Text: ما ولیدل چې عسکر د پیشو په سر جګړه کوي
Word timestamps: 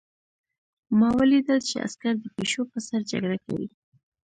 ما 0.99 1.09
ولیدل 1.19 1.59
چې 1.67 1.75
عسکر 1.85 2.13
د 2.19 2.25
پیشو 2.35 2.61
په 2.71 2.77
سر 2.87 3.01
جګړه 3.11 3.37
کوي 3.45 3.67